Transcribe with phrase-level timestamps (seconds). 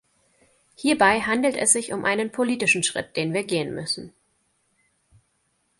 [0.75, 4.13] Hierbei handelt es sich um einen politischen Schritt, den wir gehen müssen.